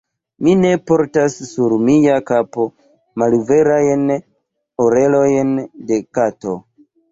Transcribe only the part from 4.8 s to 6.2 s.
orelojn de